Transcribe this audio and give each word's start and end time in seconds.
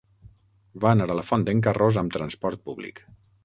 Va 0.85 0.93
anar 0.93 1.07
a 1.11 1.19
la 1.19 1.27
Font 1.29 1.45
d'en 1.51 1.63
Carròs 1.69 2.03
amb 2.05 2.17
transport 2.19 2.67
públic. 2.71 3.07